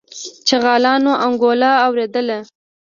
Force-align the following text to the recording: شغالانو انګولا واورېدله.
شغالانو 0.49 1.11
انګولا 1.25 1.71
واورېدله. 1.81 2.37